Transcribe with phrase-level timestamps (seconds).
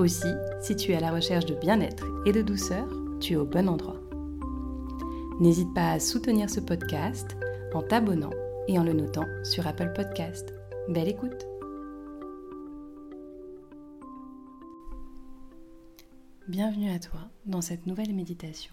[0.00, 0.32] Aussi,
[0.62, 2.88] si tu es à la recherche de bien-être et de douceur,
[3.20, 4.00] tu es au bon endroit.
[5.40, 7.36] N'hésite pas à soutenir ce podcast
[7.74, 8.30] en t'abonnant
[8.66, 10.54] et en le notant sur Apple Podcast.
[10.88, 11.46] Belle écoute
[16.48, 18.72] Bienvenue à toi dans cette nouvelle méditation.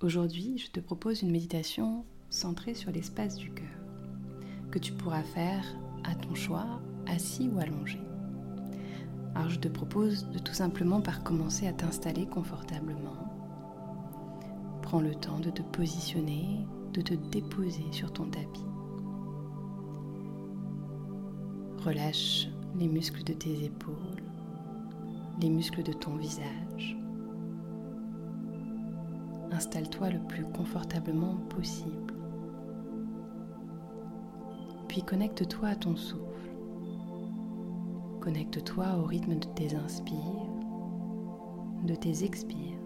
[0.00, 3.78] Aujourd'hui, je te propose une méditation centrée sur l'espace du cœur,
[4.72, 5.64] que tu pourras faire
[6.02, 8.00] à ton choix, assis ou allongé.
[9.36, 13.16] Alors je te propose de tout simplement par commencer à t'installer confortablement.
[14.80, 18.64] Prends le temps de te positionner, de te déposer sur ton tapis.
[21.84, 22.48] Relâche
[22.78, 24.22] les muscles de tes épaules,
[25.42, 26.96] les muscles de ton visage.
[29.52, 32.14] Installe-toi le plus confortablement possible.
[34.88, 36.22] Puis connecte-toi à ton souffle.
[38.26, 40.50] Connecte-toi au rythme de tes inspires,
[41.84, 42.80] de tes expires.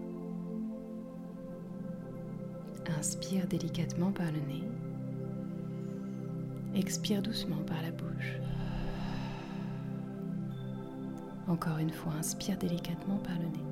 [2.98, 4.62] Inspire délicatement par le nez.
[6.74, 8.38] Expire doucement par la bouche.
[11.48, 13.64] Encore une fois, inspire délicatement par le nez.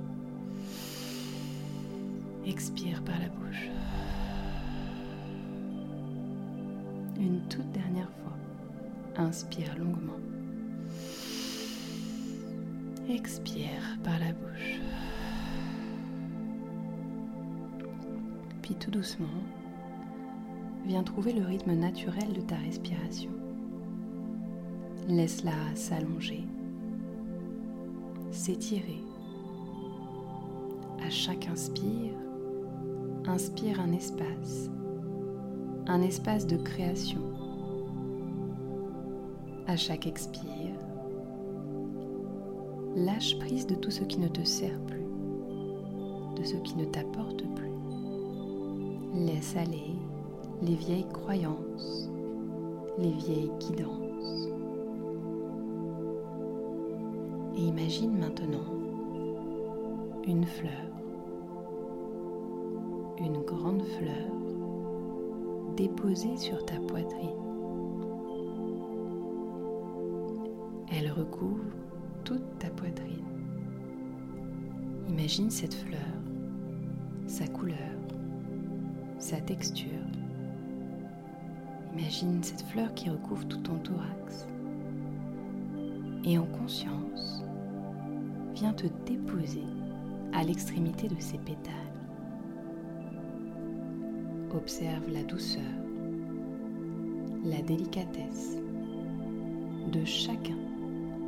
[2.46, 3.68] Expire par la bouche.
[7.20, 8.38] Une toute dernière fois,
[9.18, 10.16] inspire longuement.
[13.10, 14.80] Expire par la bouche.
[18.60, 19.26] Puis tout doucement,
[20.84, 23.30] viens trouver le rythme naturel de ta respiration.
[25.08, 26.44] Laisse-la s'allonger,
[28.30, 29.00] s'étirer.
[31.02, 32.12] À chaque inspire,
[33.26, 34.68] inspire un espace,
[35.86, 37.22] un espace de création.
[39.66, 40.74] À chaque expire,
[43.04, 45.06] lâche prise de tout ce qui ne te sert plus,
[46.36, 47.72] de ce qui ne t'apporte plus.
[49.14, 49.94] Laisse aller
[50.62, 52.10] les vieilles croyances,
[52.98, 54.48] les vieilles guidances.
[57.56, 58.72] Et imagine maintenant
[60.26, 60.72] une fleur,
[63.18, 64.30] une grande fleur
[65.76, 67.30] déposée sur ta poitrine.
[70.90, 71.64] Elle recouvre
[72.28, 73.24] toute ta poitrine.
[75.08, 76.12] Imagine cette fleur,
[77.26, 77.96] sa couleur,
[79.18, 80.04] sa texture.
[81.94, 84.46] Imagine cette fleur qui recouvre tout ton thorax.
[86.22, 87.42] Et en conscience,
[88.54, 89.64] viens te déposer
[90.34, 91.72] à l'extrémité de ses pétales.
[94.54, 95.62] Observe la douceur,
[97.46, 98.58] la délicatesse
[99.90, 100.58] de chacun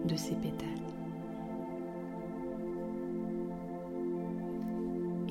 [0.05, 0.80] de ses pétales.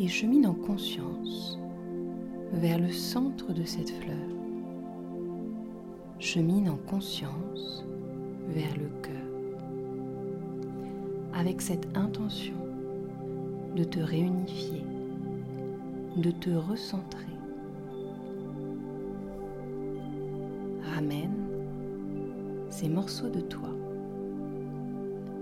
[0.01, 1.59] Et chemine en conscience
[2.53, 4.15] vers le centre de cette fleur.
[6.19, 7.83] Chemine en conscience
[8.47, 9.13] vers le cœur.
[11.33, 12.55] Avec cette intention
[13.75, 14.85] de te réunifier,
[16.15, 17.25] de te recentrer.
[20.95, 21.35] Ramène
[22.69, 23.69] ces morceaux de toi,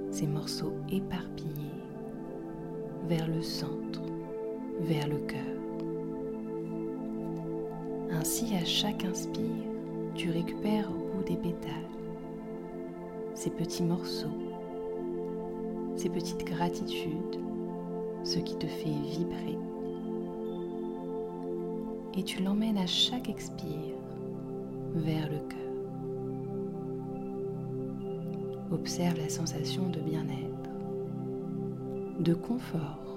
[0.10, 1.54] ces morceaux éparpillés
[3.08, 4.02] vers le centre,
[4.82, 5.42] vers le cœur.
[8.12, 9.44] Ainsi, à chaque inspire,
[10.16, 11.88] tu récupères au bout des pétales
[13.38, 14.34] ces petits morceaux,
[15.96, 17.40] ces petites gratitudes,
[18.24, 19.60] ce qui te fait vibrer.
[22.18, 23.94] Et tu l'emmènes à chaque expire
[24.96, 25.58] vers le cœur.
[28.72, 30.72] Observe la sensation de bien-être,
[32.20, 33.17] de confort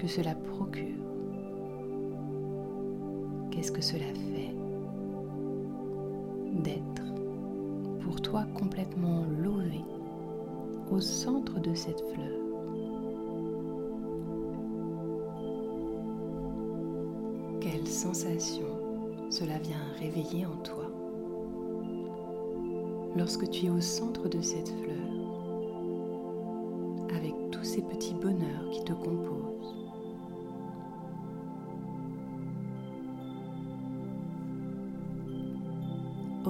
[0.00, 1.04] que cela procure.
[3.50, 4.54] Qu'est-ce que cela fait
[6.62, 7.02] d'être
[8.00, 9.84] pour toi complètement lové
[10.90, 12.40] au centre de cette fleur?
[17.60, 18.68] Quelle sensation
[19.28, 20.90] cela vient réveiller en toi
[23.16, 25.20] lorsque tu es au centre de cette fleur
[27.60, 29.39] tous ces petits bonheurs qui te composent?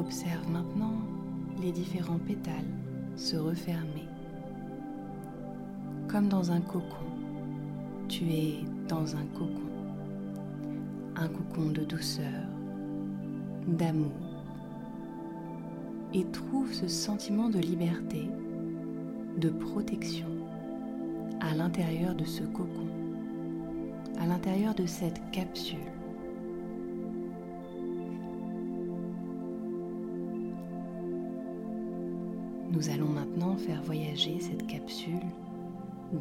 [0.01, 0.95] Observe maintenant
[1.61, 2.73] les différents pétales
[3.17, 4.09] se refermer.
[6.09, 7.05] Comme dans un cocon,
[8.09, 8.55] tu es
[8.89, 9.69] dans un cocon.
[11.17, 12.49] Un cocon de douceur,
[13.67, 14.11] d'amour.
[16.15, 18.31] Et trouve ce sentiment de liberté,
[19.37, 20.29] de protection
[21.43, 22.89] à l'intérieur de ce cocon,
[24.19, 26.00] à l'intérieur de cette capsule.
[32.73, 35.27] Nous allons maintenant faire voyager cette capsule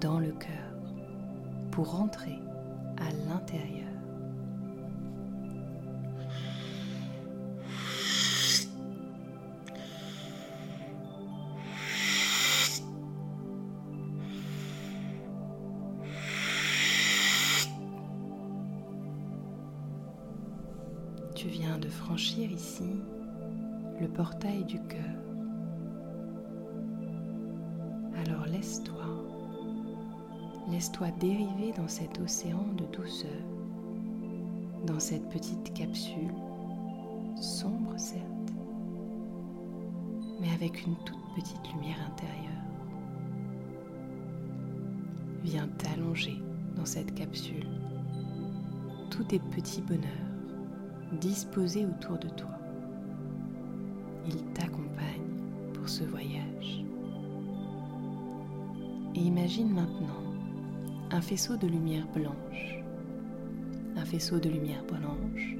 [0.02, 0.50] dans le cœur
[1.70, 2.40] pour rentrer
[2.98, 3.86] à l'intérieur.
[21.36, 23.00] Tu viens de franchir ici
[24.02, 25.19] le portail du cœur.
[30.80, 33.44] Laisse-toi dériver dans cet océan de douceur,
[34.88, 36.32] dans cette petite capsule,
[37.36, 38.24] sombre certes,
[40.40, 42.64] mais avec une toute petite lumière intérieure.
[45.44, 46.42] Viens t'allonger
[46.78, 47.68] dans cette capsule,
[49.10, 50.32] tous tes petits bonheurs
[51.20, 52.58] disposés autour de toi.
[54.28, 56.86] Ils t'accompagnent pour ce voyage.
[59.16, 60.29] Et imagine maintenant
[61.12, 62.84] un faisceau de lumière blanche,
[63.96, 65.58] un faisceau de lumière blanche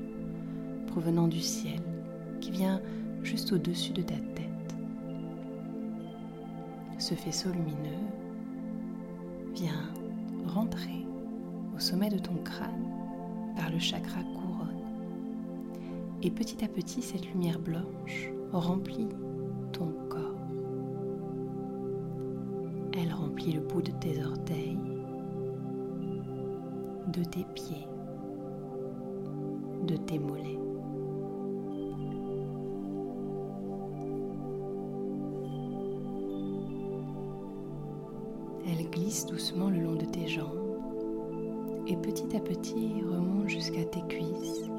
[0.88, 1.82] provenant du ciel
[2.40, 2.80] qui vient
[3.24, 4.76] juste au-dessus de ta tête.
[7.00, 8.06] Ce faisceau lumineux
[9.56, 9.90] vient
[10.46, 11.06] rentrer
[11.76, 12.86] au sommet de ton crâne
[13.56, 14.84] par le chakra couronne.
[16.22, 19.10] Et petit à petit, cette lumière blanche remplit
[19.72, 20.36] ton corps.
[22.94, 24.69] Elle remplit le bout de tes orteils,
[27.12, 27.88] de tes pieds,
[29.86, 30.60] de tes mollets.
[38.68, 40.46] Elle glisse doucement le long de tes jambes
[41.88, 44.70] et petit à petit remonte jusqu'à tes cuisses,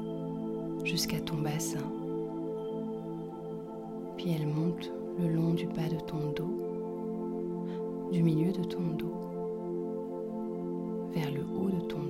[0.85, 1.79] jusqu'à ton bassin.
[4.17, 6.71] Puis elle monte le long du bas de ton dos
[8.11, 9.13] du milieu de ton dos,
[11.13, 12.00] vers le haut de ton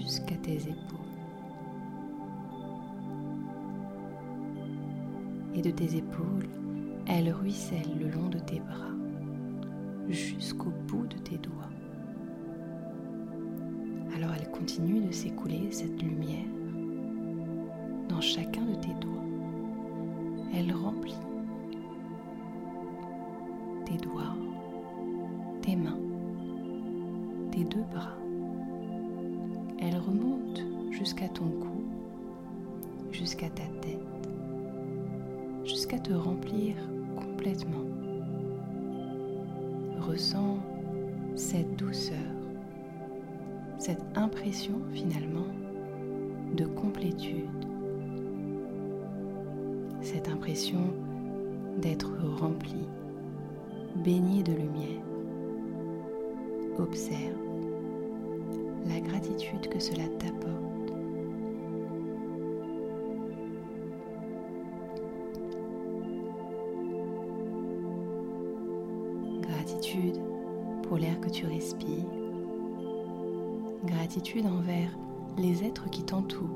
[0.00, 0.96] jusqu'à tes épaules.
[5.54, 6.48] Et de tes épaules,
[7.06, 8.94] elle ruisselle le long de tes bras
[10.08, 11.70] jusqu'au bout de tes doigts.
[14.14, 16.46] Alors elle continue de s'écouler cette lumière
[18.08, 19.24] dans chacun de tes doigts.
[20.54, 21.18] Elle remplit
[23.84, 24.34] tes doigts,
[25.62, 25.98] tes mains,
[27.50, 28.16] tes deux bras.
[29.86, 31.84] Elle remonte jusqu'à ton cou,
[33.12, 34.28] jusqu'à ta tête,
[35.64, 36.74] jusqu'à te remplir
[37.16, 37.84] complètement.
[40.00, 40.58] Ressens
[41.36, 42.36] cette douceur
[43.78, 45.46] cette impression finalement
[46.56, 47.44] de complétude,
[50.00, 50.94] cette impression
[51.78, 52.88] d'être rempli,
[53.96, 55.02] baigné de lumière.
[56.78, 57.55] Observe
[58.88, 60.92] la gratitude que cela t'apporte.
[69.42, 70.20] Gratitude
[70.82, 72.26] pour l'air que tu respires
[73.86, 74.90] gratitude envers
[75.38, 76.48] les êtres qui t'entourent,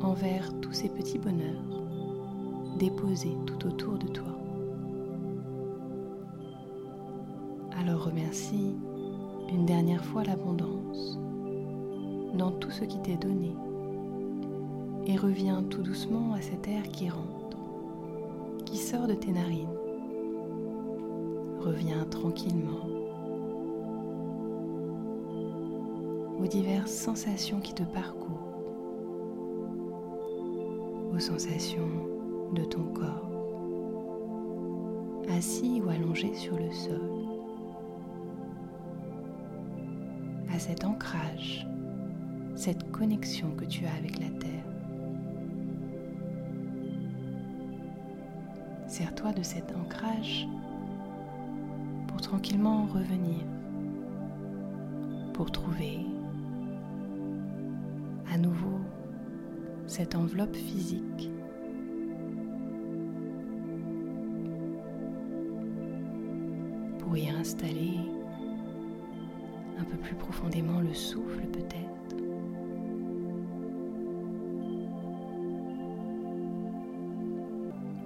[0.00, 1.62] envers tous ces petits bonheurs
[2.78, 4.38] déposés tout autour de toi.
[7.78, 8.74] Alors remercie
[9.52, 11.18] une dernière fois l'abondance
[12.34, 13.54] dans tout ce qui t'est donné
[15.06, 17.56] et reviens tout doucement à cet air qui rentre,
[18.64, 19.68] qui sort de tes narines.
[21.60, 22.86] Reviens tranquillement
[26.40, 28.52] aux diverses sensations qui te parcourent,
[31.14, 31.88] aux sensations
[32.52, 33.30] de ton corps,
[35.36, 37.25] assis ou allongé sur le sol,
[40.52, 41.66] à cet ancrage
[42.56, 44.64] cette connexion que tu as avec la Terre.
[48.88, 50.48] Sers-toi de cet ancrage
[52.08, 53.44] pour tranquillement revenir,
[55.34, 56.00] pour trouver
[58.32, 58.80] à nouveau
[59.86, 61.30] cette enveloppe physique.
[67.00, 67.98] Pour y installer
[69.96, 72.16] plus profondément le souffle peut-être.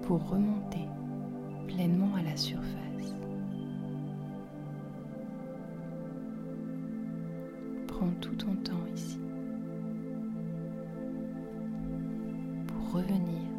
[0.03, 0.89] Pour remonter
[1.67, 3.15] pleinement à la surface.
[7.87, 9.21] Prends tout ton temps ici.
[12.67, 13.50] Pour revenir